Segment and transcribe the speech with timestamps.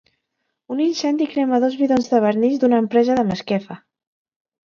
[0.73, 3.77] Un incendi crema dos bidons de vernís d'una empresa de Masquefa.